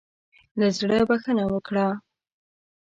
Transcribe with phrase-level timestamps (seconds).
[0.59, 1.87] له زړۀ بخښنه وکړه.